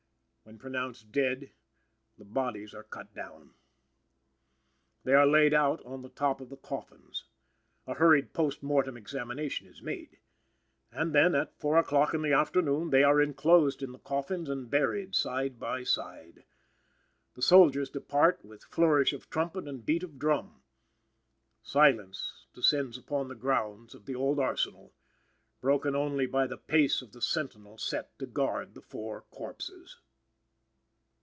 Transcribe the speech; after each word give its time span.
When 0.43 0.57
pronounced 0.57 1.13
dead, 1.13 1.51
the 2.17 2.25
bodies 2.25 2.73
are 2.73 2.83
cut 2.83 3.13
down. 3.13 3.53
They 5.05 5.13
are 5.13 5.25
laid 5.27 5.53
out 5.53 5.85
on 5.85 6.01
the 6.01 6.09
top 6.09 6.41
of 6.41 6.49
the 6.49 6.57
coffins. 6.57 7.23
A 7.87 7.93
hurried 7.93 8.33
post 8.33 8.61
mortem 8.61 8.97
examination 8.97 9.65
is 9.67 9.81
made. 9.81 10.17
And, 10.91 11.13
then, 11.15 11.35
at 11.35 11.57
four 11.57 11.77
o'clock 11.77 12.13
in 12.13 12.21
the 12.21 12.33
afternoon, 12.33 12.89
they 12.89 13.01
are 13.01 13.21
inclosed 13.21 13.81
in 13.81 13.93
the 13.93 13.99
coffins 13.99 14.49
and 14.49 14.69
buried 14.69 15.15
side 15.15 15.57
by 15.57 15.83
side. 15.85 16.43
The 17.35 17.41
soldiers 17.43 17.89
depart 17.89 18.43
with 18.43 18.63
flourish 18.63 19.13
of 19.13 19.29
trumpet 19.29 19.69
and 19.69 19.85
beat 19.85 20.03
of 20.03 20.19
drum. 20.19 20.63
Silence 21.63 22.45
descends 22.53 22.99
on 23.09 23.29
the 23.29 23.35
grounds 23.35 23.95
of 23.95 24.05
the 24.05 24.15
old 24.15 24.37
Arsenal; 24.37 24.91
broken 25.61 25.95
only 25.95 26.25
by 26.25 26.45
the 26.45 26.57
pace 26.57 27.01
of 27.01 27.13
the 27.13 27.21
sentinel 27.21 27.77
set 27.77 28.17
to 28.19 28.25
guard 28.25 28.73
the 28.73 28.81
four 28.81 29.21
corpses. 29.29 30.01